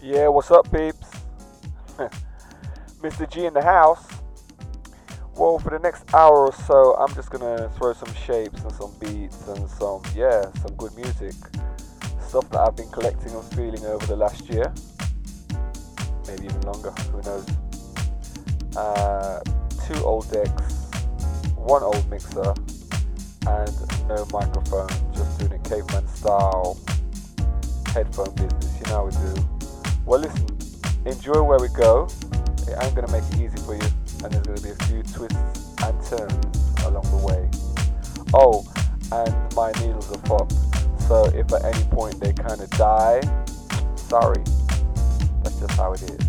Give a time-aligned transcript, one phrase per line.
[0.00, 1.10] Yeah, what's up, peeps?
[3.02, 3.28] Mr.
[3.28, 4.06] G in the house.
[5.36, 8.94] Well, for the next hour or so, I'm just gonna throw some shapes and some
[9.00, 11.34] beats and some, yeah, some good music.
[12.28, 14.72] Stuff that I've been collecting and feeling over the last year.
[16.28, 17.48] Maybe even longer, who knows.
[18.76, 19.40] Uh,
[19.84, 20.90] two old decks,
[21.56, 22.54] one old mixer,
[23.48, 26.78] and no microphone, just doing it caveman style,
[27.88, 29.57] headphone business, you know how we do.
[30.08, 30.46] Well, listen,
[31.04, 32.08] enjoy where we go.
[32.80, 33.86] I'm gonna make it easy for you,
[34.24, 37.46] and there's gonna be a few twists and turns along the way.
[38.32, 38.64] Oh,
[39.12, 40.54] and my needles are fucked,
[41.02, 43.20] so if at any point they kind of die,
[43.96, 44.42] sorry.
[45.42, 46.27] That's just how it is.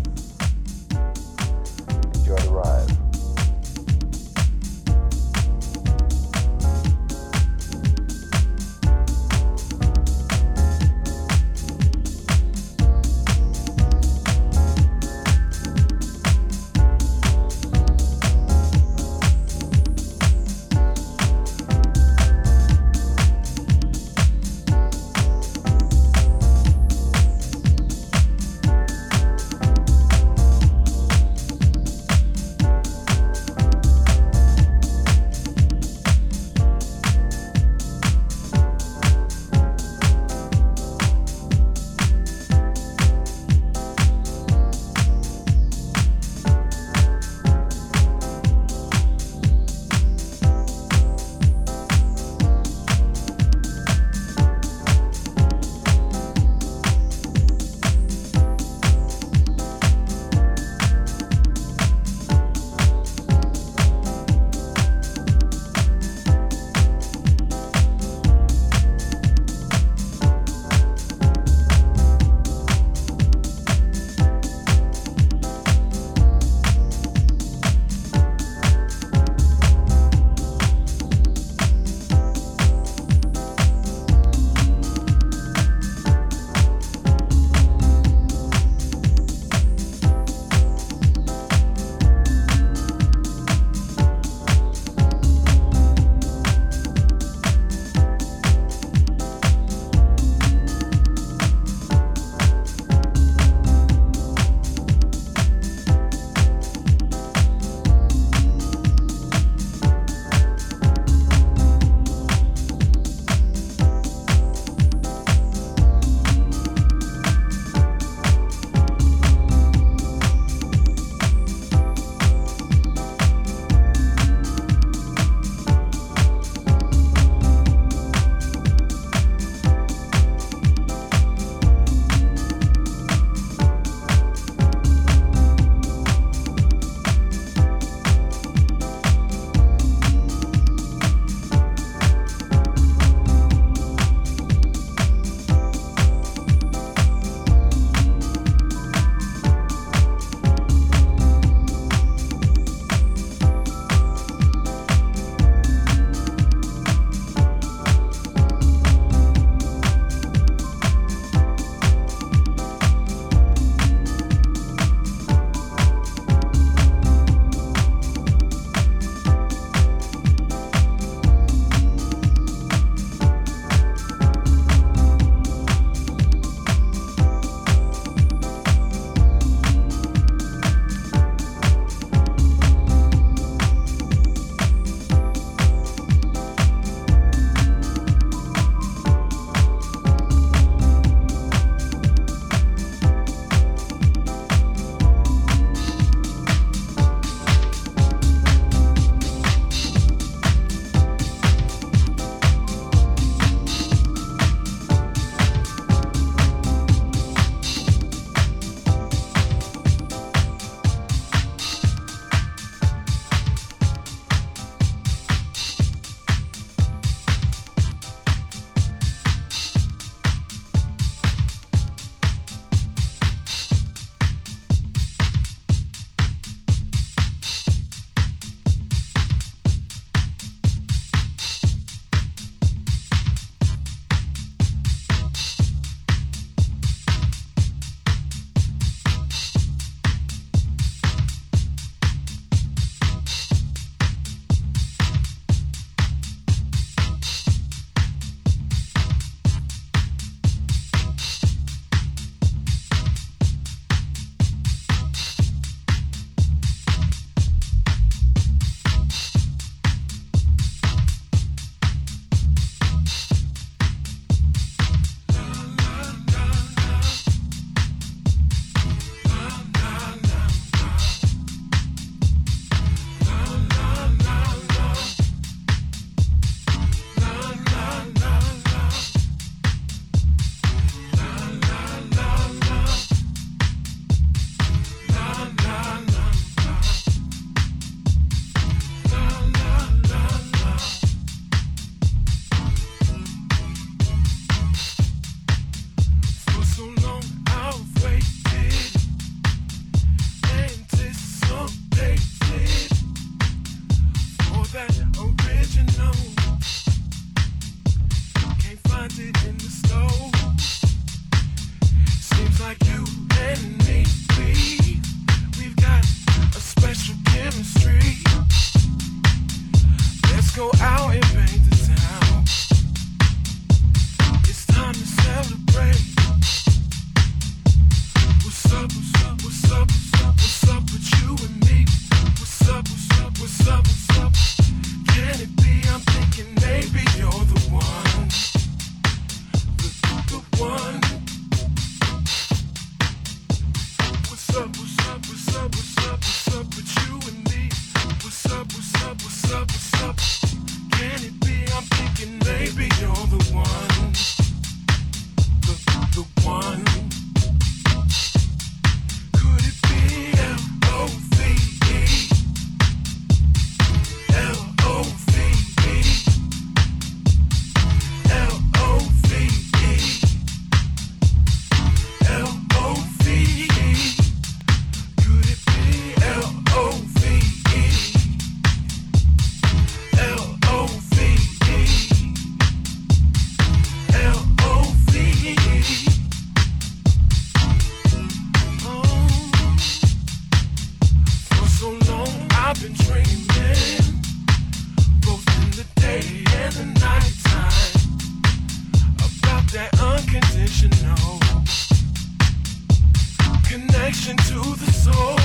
[404.10, 405.39] connection to the soul.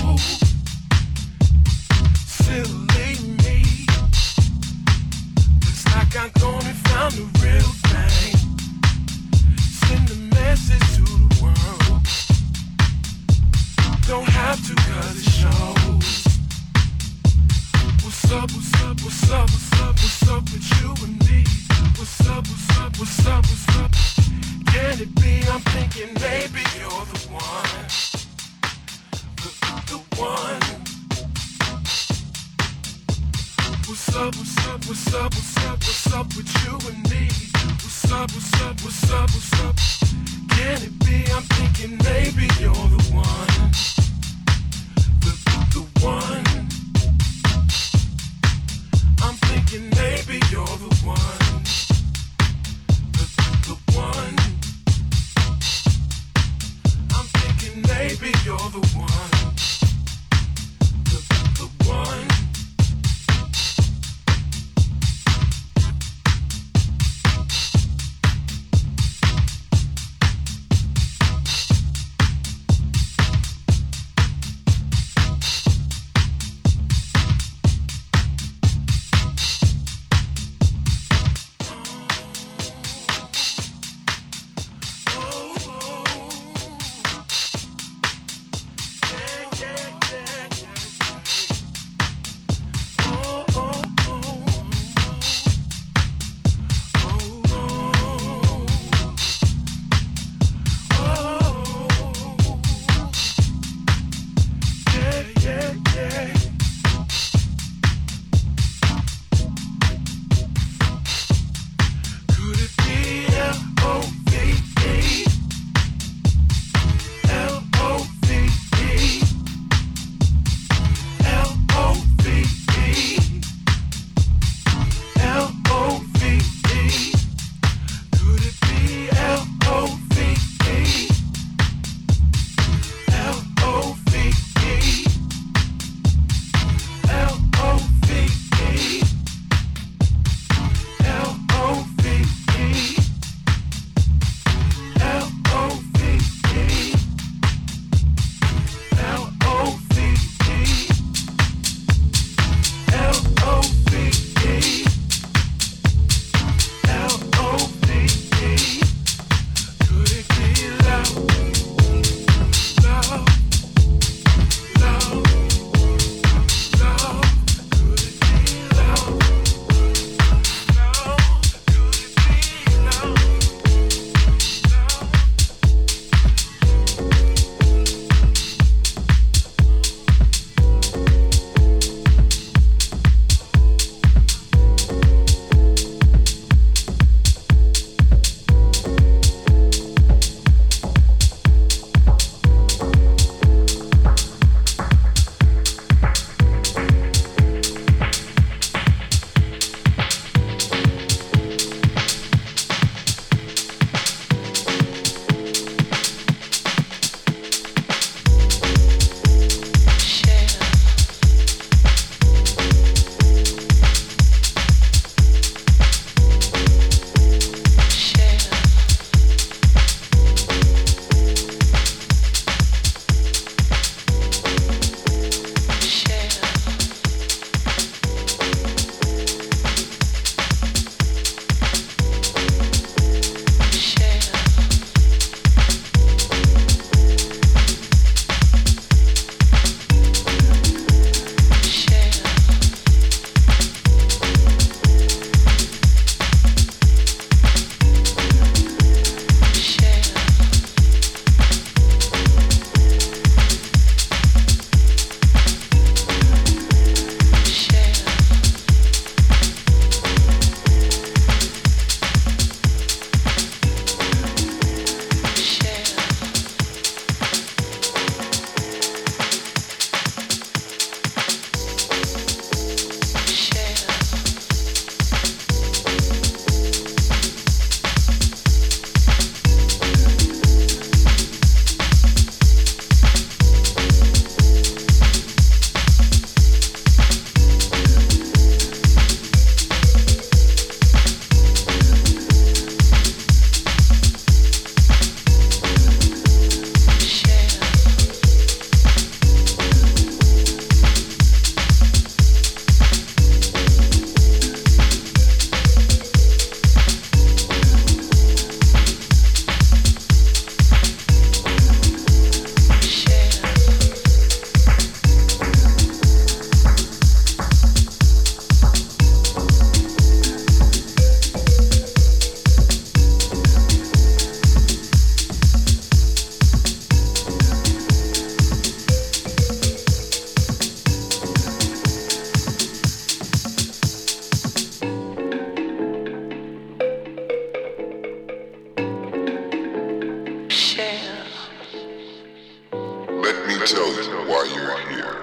[343.65, 345.15] Tell you why you're here.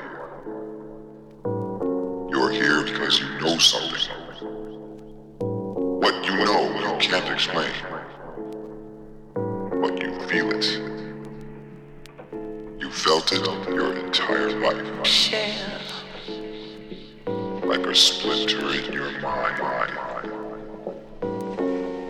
[2.29, 4.11] You're here because you know something.
[5.39, 7.71] What you know, you can't explain.
[9.81, 10.65] But you feel it.
[12.81, 14.89] You felt it your entire life.
[17.65, 19.93] Like a splinter in your mind.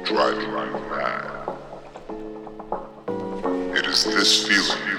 [0.05, 1.29] Driving you mad.
[3.77, 4.92] It is this feeling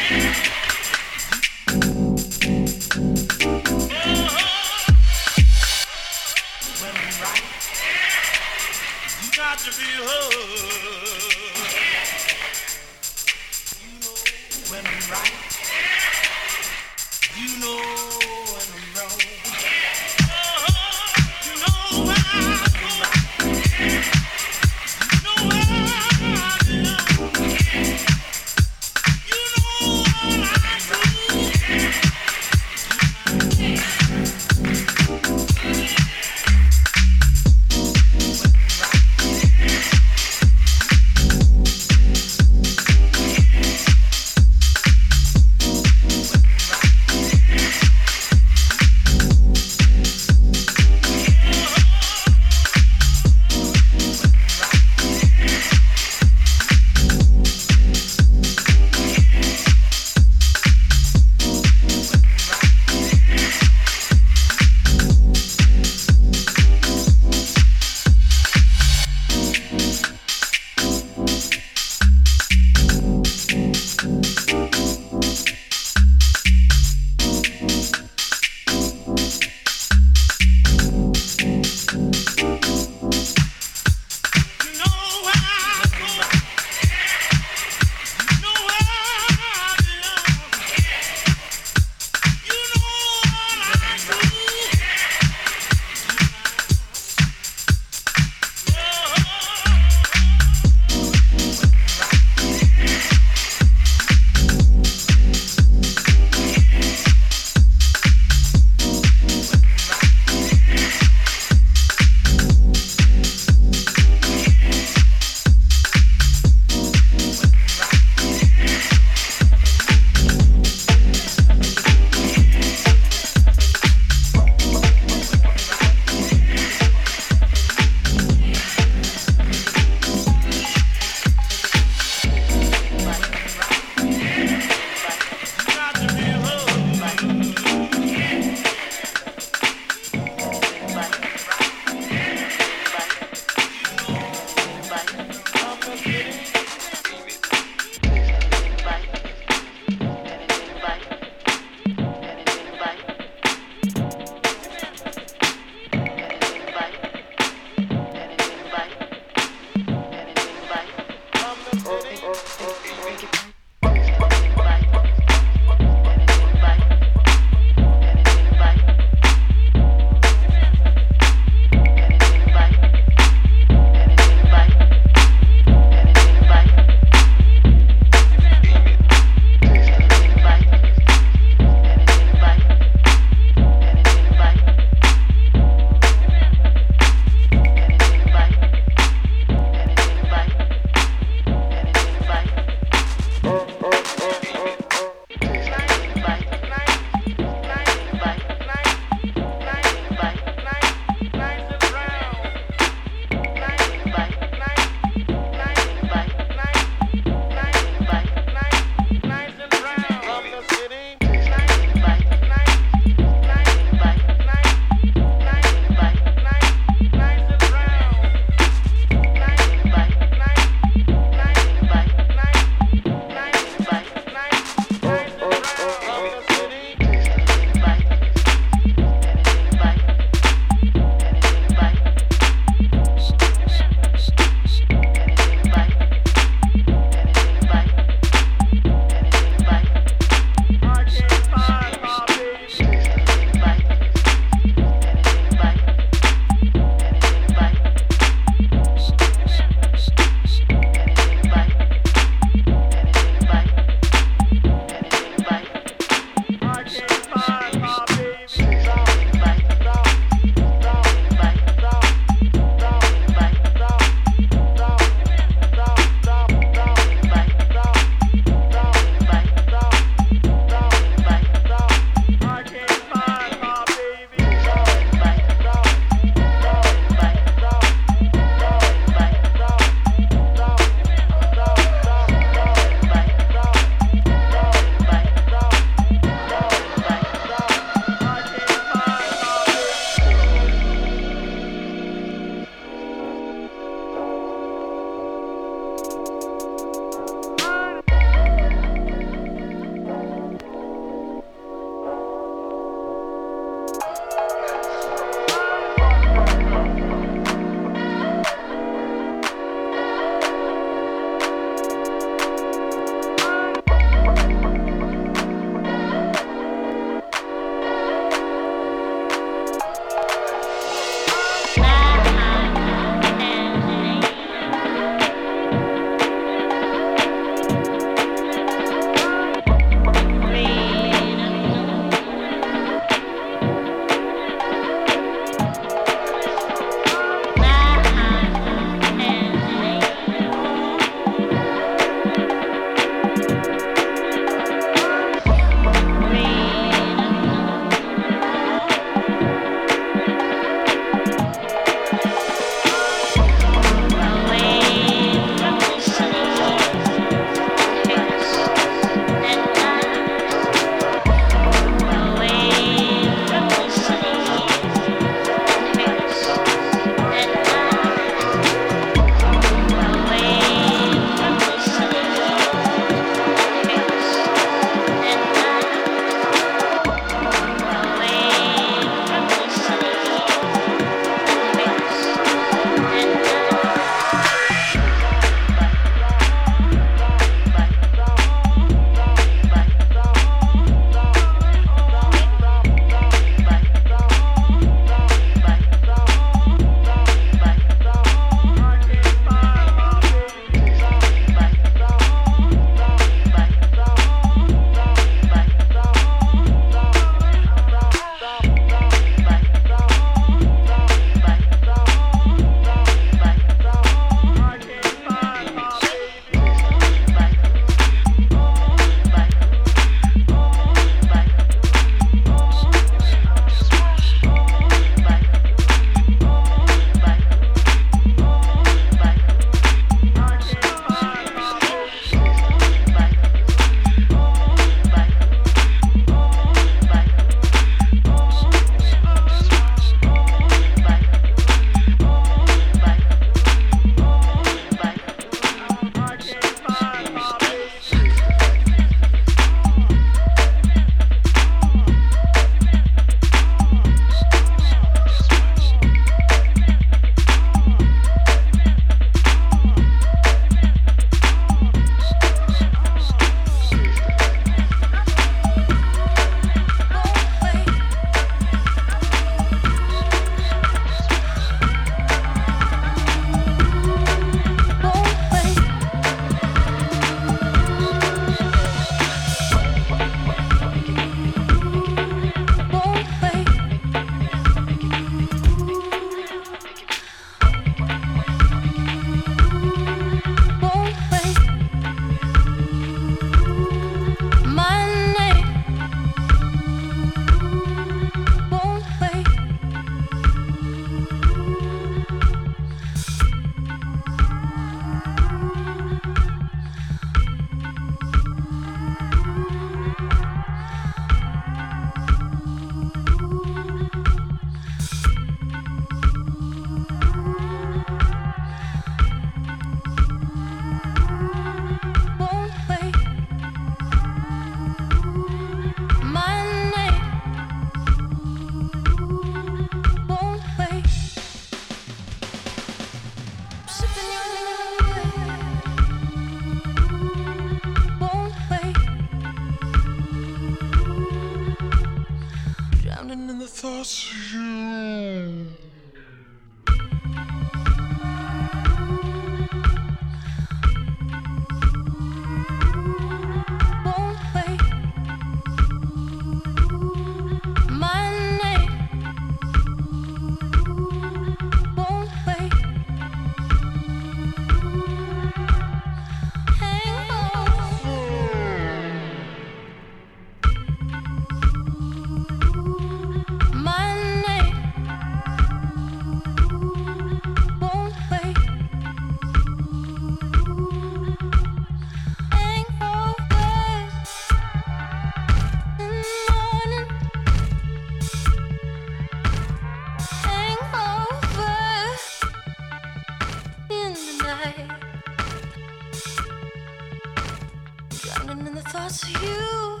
[599.02, 600.00] thoughts you.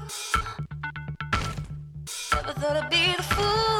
[2.34, 3.71] Never thought I'd be the fool.